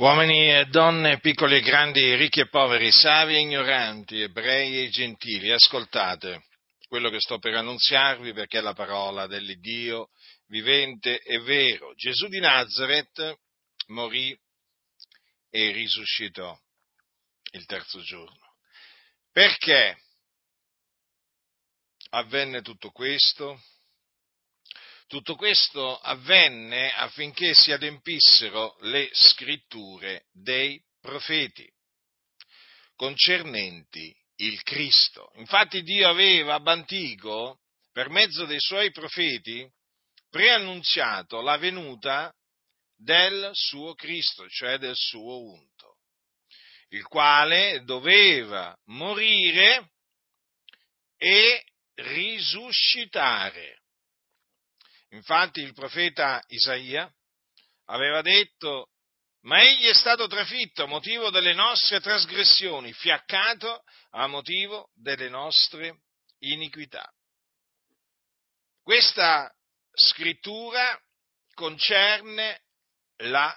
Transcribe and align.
Uomini 0.00 0.50
e 0.50 0.64
donne, 0.64 1.20
piccoli 1.20 1.56
e 1.56 1.60
grandi, 1.60 2.14
ricchi 2.14 2.40
e 2.40 2.48
poveri, 2.48 2.90
savi 2.90 3.34
e 3.34 3.40
ignoranti, 3.40 4.22
ebrei 4.22 4.82
e 4.82 4.88
gentili, 4.88 5.52
ascoltate 5.52 6.46
quello 6.88 7.10
che 7.10 7.20
sto 7.20 7.38
per 7.38 7.54
annunziarvi 7.56 8.32
perché 8.32 8.60
è 8.60 8.60
la 8.62 8.72
parola 8.72 9.26
dell'Iddio 9.26 10.08
vivente 10.46 11.18
e 11.20 11.40
vero. 11.40 11.92
Gesù 11.96 12.28
di 12.28 12.40
Nazareth 12.40 13.40
morì 13.88 14.34
e 15.50 15.70
risuscitò 15.72 16.58
il 17.50 17.66
terzo 17.66 18.00
giorno. 18.00 18.54
Perché 19.30 19.98
avvenne 22.08 22.62
tutto 22.62 22.88
questo? 22.88 23.60
Tutto 25.10 25.34
questo 25.34 25.98
avvenne 25.98 26.92
affinché 26.94 27.52
si 27.52 27.72
adempissero 27.72 28.76
le 28.82 29.10
scritture 29.12 30.26
dei 30.30 30.80
profeti 31.00 31.68
concernenti 32.94 34.14
il 34.36 34.62
Cristo. 34.62 35.32
Infatti 35.34 35.82
Dio 35.82 36.08
aveva 36.08 36.54
ab 36.54 36.68
antico, 36.68 37.58
per 37.90 38.08
mezzo 38.08 38.44
dei 38.44 38.60
suoi 38.60 38.92
profeti, 38.92 39.68
preannunziato 40.28 41.40
la 41.40 41.56
venuta 41.56 42.32
del 42.94 43.50
suo 43.52 43.94
Cristo, 43.94 44.48
cioè 44.48 44.78
del 44.78 44.94
suo 44.94 45.42
unto, 45.42 45.96
il 46.90 47.02
quale 47.08 47.82
doveva 47.82 48.78
morire 48.84 49.90
e 51.16 51.64
risuscitare 51.94 53.79
Infatti 55.10 55.60
il 55.60 55.72
profeta 55.72 56.42
Isaia 56.48 57.12
aveva 57.86 58.22
detto, 58.22 58.90
ma 59.42 59.62
egli 59.62 59.86
è 59.86 59.94
stato 59.94 60.26
trafitto 60.26 60.84
a 60.84 60.86
motivo 60.86 61.30
delle 61.30 61.54
nostre 61.54 62.00
trasgressioni, 62.00 62.92
fiaccato 62.92 63.82
a 64.10 64.26
motivo 64.26 64.90
delle 64.94 65.28
nostre 65.28 66.02
iniquità. 66.40 67.10
Questa 68.82 69.52
scrittura 69.92 70.98
concerne 71.54 72.62
la 73.18 73.54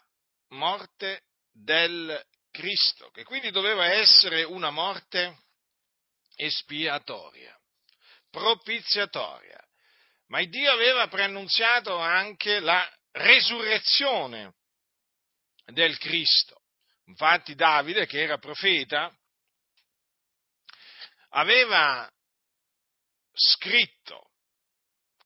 morte 0.50 1.24
del 1.52 2.22
Cristo, 2.52 3.10
che 3.10 3.24
quindi 3.24 3.52
doveva 3.52 3.86
essere 3.86 4.44
una 4.44 4.70
morte 4.70 5.44
espiatoria, 6.36 7.58
propiziatoria, 8.30 9.63
ma 10.28 10.44
Dio 10.46 10.72
aveva 10.72 11.08
preannunziato 11.08 11.98
anche 11.98 12.60
la 12.60 12.88
resurrezione 13.12 14.54
del 15.66 15.98
Cristo. 15.98 16.62
Infatti 17.06 17.56
Davide, 17.56 18.06
che 18.06 18.22
era 18.22 18.38
profeta, 18.38 19.14
aveva 21.30 22.10
scritto 23.34 24.30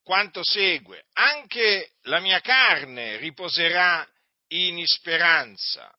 quanto 0.02 0.42
segue, 0.42 1.04
anche 1.12 1.92
la 2.02 2.18
mia 2.20 2.40
carne 2.40 3.16
riposerà 3.16 4.08
in 4.48 4.84
speranza, 4.86 5.94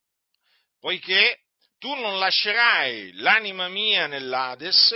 poiché 0.79 1.43
tu 1.77 1.93
non 1.93 2.17
lascerai 2.17 3.13
l'anima 3.13 3.67
mia 3.67 4.07
nell'Ades 4.07 4.95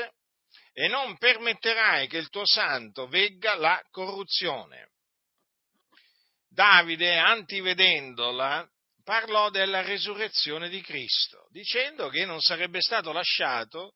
e 0.73 0.87
non 0.87 1.17
permetterai 1.17 2.07
che 2.07 2.17
il 2.17 2.29
tuo 2.29 2.45
santo 2.45 3.07
vegga 3.07 3.55
la 3.55 3.81
corruzione. 3.91 4.89
Davide, 6.49 7.17
antivedendola, 7.17 8.67
parlò 9.03 9.49
della 9.49 9.81
resurrezione 9.81 10.69
di 10.69 10.81
Cristo, 10.81 11.47
dicendo 11.51 12.09
che 12.09 12.25
non 12.25 12.41
sarebbe 12.41 12.81
stato 12.81 13.11
lasciato 13.11 13.95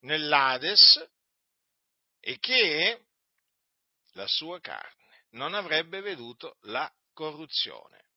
nell'Ades 0.00 1.08
e 2.20 2.38
che 2.38 3.04
la 4.12 4.26
sua 4.26 4.60
carne 4.60 5.24
non 5.30 5.54
avrebbe 5.54 6.00
veduto 6.00 6.56
la 6.62 6.90
corruzione. 7.12 8.08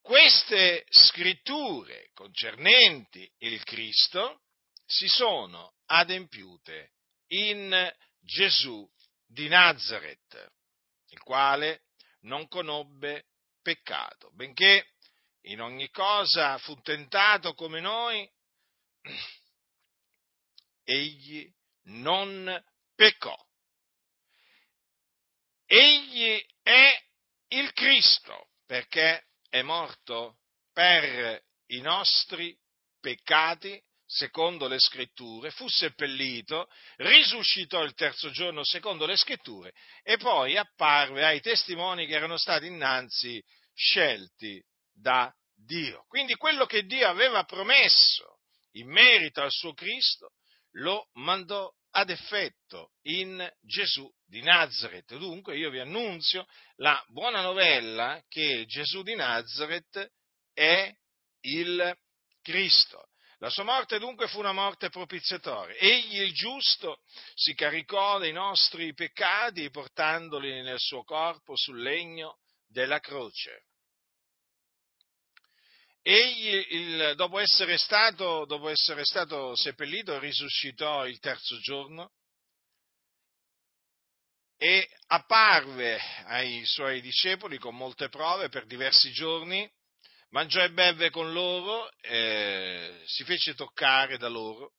Queste 0.00 0.84
scritture 0.88 2.10
concernenti 2.12 3.30
il 3.38 3.62
Cristo 3.62 4.40
si 4.84 5.06
sono 5.06 5.74
adempiute 5.92 6.92
in 7.28 7.94
Gesù 8.20 8.88
di 9.26 9.48
Nazareth, 9.48 10.52
il 11.08 11.20
quale 11.20 11.82
non 12.20 12.48
conobbe 12.48 13.26
peccato, 13.60 14.30
benché 14.32 14.94
in 15.46 15.60
ogni 15.60 15.90
cosa 15.90 16.56
fu 16.58 16.80
tentato 16.80 17.54
come 17.54 17.80
noi, 17.80 18.28
egli 20.84 21.52
non 21.84 22.64
peccò. 22.94 23.36
Egli 25.66 26.42
è 26.62 27.02
il 27.48 27.72
Cristo 27.72 28.50
perché 28.64 29.26
è 29.48 29.60
morto 29.62 30.38
per 30.72 31.42
i 31.66 31.80
nostri 31.80 32.56
peccati 33.00 33.82
secondo 34.12 34.68
le 34.68 34.78
scritture, 34.78 35.50
fu 35.50 35.66
seppellito, 35.68 36.68
risuscitò 36.96 37.82
il 37.82 37.94
terzo 37.94 38.30
giorno 38.30 38.62
secondo 38.62 39.06
le 39.06 39.16
scritture 39.16 39.72
e 40.02 40.18
poi 40.18 40.56
apparve 40.56 41.24
ai 41.24 41.40
testimoni 41.40 42.06
che 42.06 42.14
erano 42.14 42.36
stati 42.36 42.66
innanzi 42.66 43.42
scelti 43.74 44.62
da 44.92 45.32
Dio. 45.54 46.04
Quindi 46.08 46.34
quello 46.34 46.66
che 46.66 46.84
Dio 46.84 47.08
aveva 47.08 47.44
promesso 47.44 48.40
in 48.72 48.90
merito 48.90 49.40
al 49.40 49.50
suo 49.50 49.72
Cristo 49.72 50.32
lo 50.76 51.08
mandò 51.14 51.70
ad 51.94 52.10
effetto 52.10 52.92
in 53.02 53.46
Gesù 53.60 54.10
di 54.26 54.42
Nazareth. 54.42 55.16
Dunque 55.16 55.56
io 55.56 55.70
vi 55.70 55.78
annunzio 55.78 56.46
la 56.76 57.02
buona 57.08 57.40
novella 57.40 58.22
che 58.28 58.64
Gesù 58.66 59.02
di 59.02 59.14
Nazareth 59.14 60.10
è 60.52 60.90
il 61.40 61.96
Cristo. 62.42 63.08
La 63.42 63.50
sua 63.50 63.64
morte 63.64 63.98
dunque 63.98 64.28
fu 64.28 64.38
una 64.38 64.52
morte 64.52 64.88
propiziatoria. 64.88 65.74
Egli, 65.74 66.20
il 66.20 66.32
giusto, 66.32 67.00
si 67.34 67.54
caricò 67.54 68.20
dei 68.20 68.30
nostri 68.30 68.94
peccati 68.94 69.68
portandoli 69.68 70.62
nel 70.62 70.78
suo 70.78 71.02
corpo 71.02 71.56
sul 71.56 71.82
legno 71.82 72.38
della 72.68 73.00
croce. 73.00 73.64
Egli, 76.02 76.66
il, 76.70 77.14
dopo, 77.16 77.40
essere 77.40 77.78
stato, 77.78 78.44
dopo 78.44 78.68
essere 78.68 79.02
stato 79.04 79.56
seppellito, 79.56 80.20
risuscitò 80.20 81.04
il 81.04 81.18
terzo 81.18 81.58
giorno 81.58 82.12
e 84.56 84.88
apparve 85.08 86.00
ai 86.26 86.64
suoi 86.64 87.00
discepoli 87.00 87.58
con 87.58 87.74
molte 87.74 88.08
prove 88.08 88.48
per 88.48 88.66
diversi 88.66 89.10
giorni 89.10 89.68
mangiò 90.32 90.62
e 90.62 90.70
beve 90.70 91.10
con 91.10 91.32
loro, 91.32 91.90
eh, 92.00 93.02
si 93.06 93.24
fece 93.24 93.54
toccare 93.54 94.18
da 94.18 94.28
loro, 94.28 94.74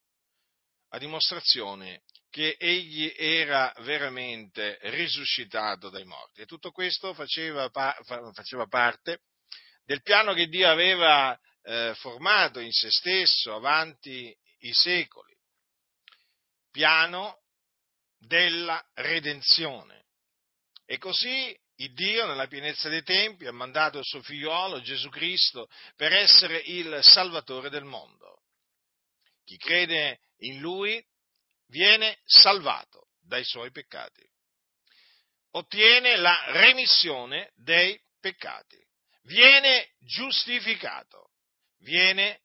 a 0.89 0.97
dimostrazione 0.99 2.03
che 2.29 2.55
egli 2.59 3.13
era 3.15 3.73
veramente 3.79 4.79
risuscitato 4.81 5.89
dai 5.89 6.03
morti. 6.03 6.41
E 6.41 6.45
tutto 6.45 6.71
questo 6.71 7.13
faceva, 7.13 7.69
faceva 7.69 8.67
parte 8.67 9.21
del 9.85 10.01
piano 10.01 10.33
che 10.33 10.47
Dio 10.47 10.67
aveva 10.67 11.39
eh, 11.61 11.93
formato 11.95 12.59
in 12.59 12.71
se 12.71 12.89
stesso 12.89 13.53
avanti 13.55 14.35
i 14.59 14.73
secoli, 14.73 15.35
piano 16.71 17.41
della 18.17 18.83
redenzione. 18.93 20.05
E 20.85 20.97
così 20.97 21.55
il 21.83 21.93
Dio, 21.93 22.25
nella 22.25 22.47
pienezza 22.47 22.87
dei 22.87 23.03
tempi, 23.03 23.45
ha 23.45 23.51
mandato 23.51 23.97
il 23.99 24.05
suo 24.05 24.21
figliuolo 24.21 24.81
Gesù 24.81 25.09
Cristo 25.09 25.69
per 25.95 26.13
essere 26.13 26.57
il 26.65 26.99
Salvatore 27.01 27.69
del 27.69 27.83
mondo. 27.83 28.43
Chi 29.43 29.57
crede 29.57 30.19
in 30.37 30.59
Lui 30.59 31.03
viene 31.67 32.19
salvato 32.23 33.09
dai 33.21 33.43
suoi 33.43 33.71
peccati, 33.71 34.23
ottiene 35.51 36.15
la 36.15 36.45
remissione 36.47 37.51
dei 37.55 37.99
peccati, 38.19 38.77
viene 39.23 39.91
giustificato, 39.99 41.31
viene 41.79 42.41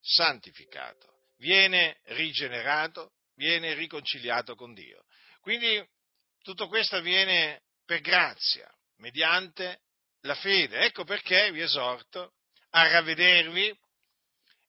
santificato, 0.00 1.20
viene 1.38 2.00
rigenerato, 2.04 3.12
viene 3.36 3.74
riconciliato 3.74 4.54
con 4.54 4.74
Dio. 4.74 5.04
Quindi 5.40 5.82
tutto 6.42 6.68
questo 6.68 6.96
avviene 6.96 7.62
per 7.84 8.00
grazia, 8.00 8.70
mediante 9.02 9.82
la 10.20 10.34
fede. 10.36 10.84
Ecco 10.84 11.04
perché 11.04 11.50
vi 11.50 11.60
esorto 11.60 12.34
a 12.70 12.88
ravvedervi 12.88 13.76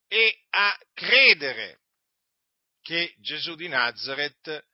e 0.08 0.44
a 0.50 0.78
credere 0.92 1.80
che 2.82 3.14
Gesù 3.18 3.54
di 3.54 3.68
Nazareth 3.68 4.66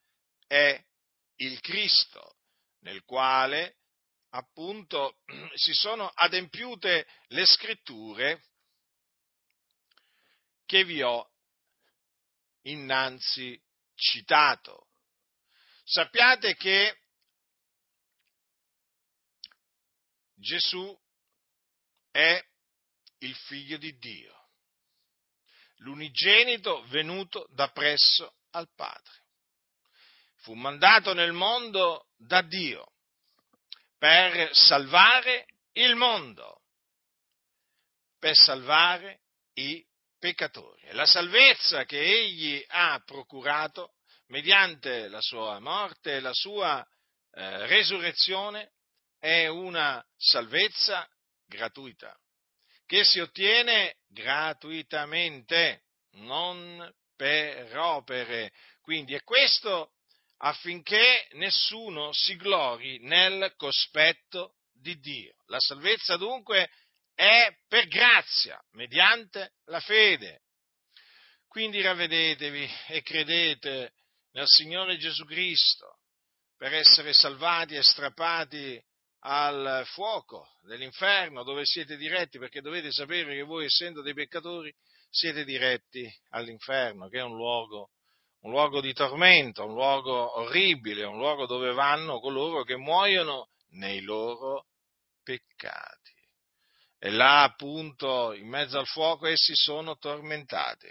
è 0.47 0.83
il 1.37 1.61
Cristo, 1.61 2.39
nel 2.81 3.05
quale 3.05 3.77
appunto 4.31 5.21
si 5.55 5.75
sono 5.75 6.09
adempiute 6.09 7.07
le 7.29 7.47
scritture 7.47 8.43
che 10.65 10.85
vi 10.85 11.03
ho 11.03 11.31
innanzi 12.63 13.61
citato. 13.95 14.89
Sappiate 15.85 16.55
che 16.57 17.00
Gesù 20.41 20.99
è 22.11 22.43
il 23.19 23.35
figlio 23.35 23.77
di 23.77 23.97
Dio, 23.99 24.49
l'unigenito 25.77 26.83
venuto 26.87 27.47
da 27.51 27.69
presso 27.69 28.37
al 28.53 28.69
Padre. 28.75 29.19
Fu 30.37 30.55
mandato 30.55 31.13
nel 31.13 31.33
mondo 31.33 32.09
da 32.17 32.41
Dio 32.41 32.95
per 33.99 34.49
salvare 34.57 35.47
il 35.73 35.95
mondo, 35.95 36.63
per 38.19 38.35
salvare 38.35 39.21
i 39.55 39.87
peccatori. 40.19 40.89
La 40.93 41.05
salvezza 41.05 41.85
che 41.85 42.01
egli 42.01 42.65
ha 42.69 42.99
procurato 43.05 43.97
mediante 44.29 45.09
la 45.09 45.21
sua 45.21 45.59
morte 45.59 46.17
e 46.17 46.21
la 46.21 46.33
sua 46.33 46.83
eh, 47.33 47.67
resurrezione 47.67 48.73
è 49.21 49.47
una 49.47 50.05
salvezza 50.17 51.09
gratuita, 51.47 52.19
che 52.87 53.05
si 53.05 53.21
ottiene 53.21 53.99
gratuitamente, 54.09 55.83
non 56.13 56.93
per 57.15 57.77
opere. 57.77 58.51
Quindi 58.81 59.15
è 59.15 59.23
questo 59.23 59.93
affinché 60.39 61.29
nessuno 61.33 62.13
si 62.13 62.35
glori 62.37 62.99
nel 63.01 63.53
cospetto 63.57 64.55
di 64.73 64.99
Dio. 64.99 65.35
La 65.47 65.61
salvezza 65.61 66.17
dunque 66.17 66.71
è 67.15 67.55
per 67.69 67.87
grazia, 67.89 68.59
mediante 68.73 69.53
la 69.67 69.81
fede. 69.81 70.41
Quindi 71.47 71.83
ravvedetevi 71.83 72.71
e 72.89 73.03
credete 73.03 73.93
nel 74.33 74.47
Signore 74.47 74.97
Gesù 74.97 75.25
Cristo 75.27 75.99
per 76.57 76.73
essere 76.73 77.13
salvati 77.13 77.75
e 77.75 77.83
strappati 77.83 78.83
al 79.21 79.83
fuoco 79.87 80.49
dell'inferno 80.63 81.43
dove 81.43 81.65
siete 81.65 81.97
diretti, 81.97 82.39
perché 82.39 82.61
dovete 82.61 82.91
sapere 82.91 83.35
che 83.35 83.43
voi, 83.43 83.67
essendo 83.67 84.03
dei 84.03 84.15
peccatori, 84.15 84.75
siete 85.11 85.45
diretti 85.45 86.09
all'inferno, 86.31 87.09
che 87.09 87.19
è 87.19 87.23
un 87.23 87.35
luogo, 87.35 87.91
un 88.41 88.53
luogo 88.53 88.81
di 88.81 88.93
tormento, 88.93 89.65
un 89.65 89.75
luogo 89.75 90.39
orribile, 90.39 91.05
un 91.05 91.19
luogo 91.19 91.47
dove 91.47 91.73
vanno 91.73 92.21
coloro 92.21 92.63
che 92.63 92.77
muoiono 92.77 93.49
nei 93.71 94.01
loro 94.03 94.67
peccati. 95.23 96.13
E 96.99 97.11
là 97.11 97.43
appunto, 97.43 98.33
in 98.33 98.49
mezzo 98.49 98.79
al 98.79 98.87
fuoco, 98.87 99.27
essi 99.27 99.55
sono 99.55 99.97
tormentati. 99.97 100.91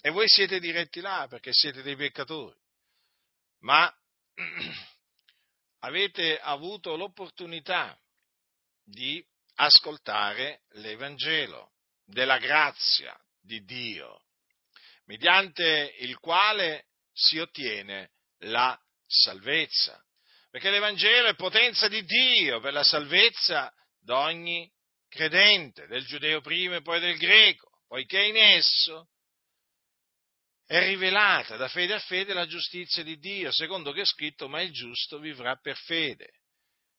E 0.00 0.10
voi 0.10 0.28
siete 0.28 0.60
diretti 0.60 1.00
là 1.00 1.26
perché 1.28 1.52
siete 1.52 1.82
dei 1.82 1.96
peccatori. 1.96 2.56
Ma 3.60 3.92
avete 5.80 6.38
avuto 6.38 6.96
l'opportunità 6.96 7.98
di 8.84 9.24
ascoltare 9.56 10.62
l'Evangelo 10.74 11.72
della 12.04 12.38
grazia 12.38 13.18
di 13.40 13.62
Dio, 13.64 14.22
mediante 15.04 15.94
il 15.98 16.18
quale 16.18 16.86
si 17.12 17.38
ottiene 17.38 18.10
la 18.44 18.78
salvezza. 19.06 20.02
Perché 20.50 20.70
l'Evangelo 20.70 21.28
è 21.28 21.34
potenza 21.34 21.86
di 21.88 22.04
Dio 22.04 22.60
per 22.60 22.72
la 22.72 22.82
salvezza 22.82 23.72
d'ogni 24.00 24.70
credente, 25.08 25.86
del 25.86 26.04
giudeo 26.04 26.40
prima 26.40 26.76
e 26.76 26.82
poi 26.82 27.00
del 27.00 27.18
greco, 27.18 27.82
poiché 27.86 28.22
in 28.22 28.36
esso 28.36 29.09
è 30.70 30.78
rivelata 30.84 31.56
da 31.56 31.66
fede 31.66 31.94
a 31.94 31.98
fede 31.98 32.32
la 32.32 32.46
giustizia 32.46 33.02
di 33.02 33.18
Dio, 33.18 33.50
secondo 33.50 33.90
che 33.90 34.02
è 34.02 34.04
scritto, 34.04 34.48
ma 34.48 34.60
il 34.60 34.70
giusto 34.70 35.18
vivrà 35.18 35.56
per 35.56 35.76
fede. 35.76 36.30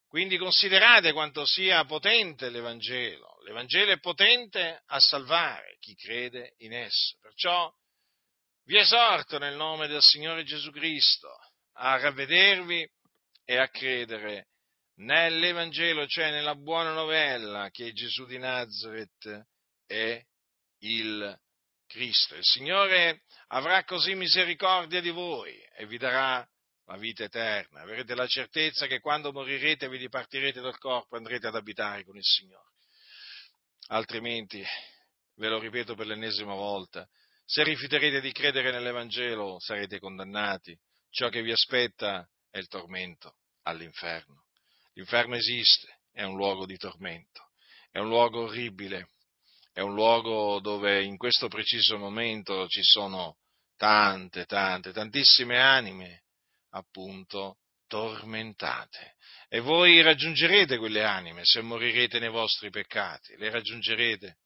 Quindi 0.09 0.37
considerate 0.37 1.13
quanto 1.13 1.45
sia 1.45 1.85
potente 1.85 2.49
l'Evangelo. 2.49 3.37
L'Evangelo 3.45 3.93
è 3.93 3.99
potente 3.99 4.83
a 4.87 4.99
salvare 4.99 5.77
chi 5.79 5.95
crede 5.95 6.55
in 6.57 6.73
esso. 6.73 7.15
Perciò 7.21 7.73
vi 8.65 8.77
esorto 8.77 9.37
nel 9.37 9.55
nome 9.55 9.87
del 9.87 10.01
Signore 10.01 10.43
Gesù 10.43 10.69
Cristo 10.71 11.29
a 11.75 11.97
ravvedervi 11.97 12.85
e 13.45 13.55
a 13.55 13.69
credere 13.69 14.49
nell'Evangelo, 14.95 16.05
cioè 16.07 16.29
nella 16.29 16.55
buona 16.55 16.91
novella 16.91 17.69
che 17.69 17.93
Gesù 17.93 18.25
di 18.25 18.37
Nazareth 18.37 19.45
è 19.85 20.21
il 20.79 21.39
Cristo. 21.91 22.35
Il 22.35 22.43
Signore 22.43 23.23
avrà 23.47 23.83
così 23.83 24.15
misericordia 24.15 25.01
di 25.01 25.09
voi 25.09 25.53
e 25.75 25.85
vi 25.85 25.97
darà 25.97 26.47
la 26.85 26.97
vita 26.97 27.25
eterna. 27.25 27.81
Avrete 27.81 28.15
la 28.15 28.27
certezza 28.27 28.87
che 28.87 28.99
quando 28.99 29.33
morirete 29.33 29.89
vi 29.89 29.97
dipartirete 29.97 30.61
dal 30.61 30.77
corpo 30.77 31.15
e 31.15 31.17
andrete 31.17 31.47
ad 31.47 31.55
abitare 31.55 32.05
con 32.05 32.15
il 32.15 32.23
Signore. 32.23 32.69
Altrimenti, 33.87 34.63
ve 35.35 35.49
lo 35.49 35.59
ripeto 35.59 35.95
per 35.95 36.07
l'ennesima 36.07 36.53
volta, 36.53 37.07
se 37.45 37.63
rifiuterete 37.63 38.21
di 38.21 38.31
credere 38.31 38.71
nell'Evangelo 38.71 39.59
sarete 39.59 39.99
condannati. 39.99 40.77
Ciò 41.09 41.27
che 41.27 41.41
vi 41.41 41.51
aspetta 41.51 42.25
è 42.49 42.57
il 42.57 42.67
tormento 42.67 43.39
all'inferno. 43.63 44.45
L'inferno 44.93 45.35
esiste, 45.35 46.03
è 46.13 46.23
un 46.23 46.37
luogo 46.37 46.65
di 46.65 46.77
tormento, 46.77 47.49
è 47.89 47.99
un 47.99 48.07
luogo 48.07 48.43
orribile, 48.43 49.09
è 49.73 49.79
un 49.79 49.93
luogo 49.93 50.59
dove 50.59 51.03
in 51.03 51.17
questo 51.17 51.47
preciso 51.47 51.97
momento 51.97 52.67
ci 52.67 52.83
sono 52.83 53.37
tante, 53.77 54.45
tante, 54.45 54.91
tantissime 54.91 55.59
anime, 55.59 56.23
appunto, 56.71 57.57
tormentate. 57.87 59.15
E 59.49 59.59
voi 59.59 60.01
raggiungerete 60.01 60.77
quelle 60.77 61.03
anime 61.03 61.41
se 61.43 61.61
morirete 61.61 62.19
nei 62.19 62.29
vostri 62.29 62.69
peccati, 62.69 63.35
le 63.37 63.49
raggiungerete 63.49 64.37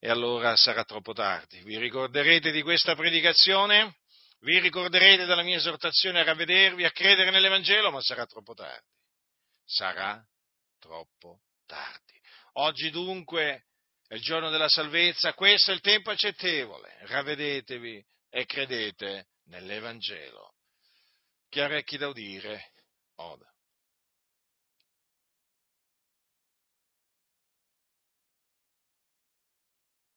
e 0.00 0.10
allora 0.10 0.54
sarà 0.56 0.84
troppo 0.84 1.12
tardi. 1.12 1.60
Vi 1.62 1.78
ricorderete 1.78 2.50
di 2.50 2.62
questa 2.62 2.94
predicazione? 2.94 3.96
Vi 4.40 4.60
ricorderete 4.60 5.24
della 5.24 5.42
mia 5.42 5.56
esortazione 5.56 6.20
a 6.20 6.24
ravvedervi, 6.24 6.84
a 6.84 6.92
credere 6.92 7.30
nell'Evangelo, 7.30 7.90
ma 7.90 8.00
sarà 8.00 8.24
troppo 8.26 8.54
tardi. 8.54 8.86
Sarà 9.64 10.24
troppo 10.78 11.40
tardi. 11.66 12.20
Oggi 12.54 12.90
dunque 12.90 13.67
è 14.08 14.14
il 14.14 14.22
giorno 14.22 14.48
della 14.48 14.68
salvezza, 14.68 15.34
questo 15.34 15.70
è 15.70 15.74
il 15.74 15.80
tempo 15.80 16.10
accettevole. 16.10 16.96
Ravvedetevi 17.02 18.04
e 18.30 18.46
credete 18.46 19.28
nell'Evangelo. 19.44 20.54
Chi 21.50 21.60
ha 21.60 21.66
orecchi 21.66 21.98
da 21.98 22.08
udire, 22.08 22.72
oda. 23.16 23.46